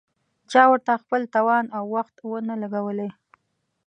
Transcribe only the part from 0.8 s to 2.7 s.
خپل توان او وخت ونه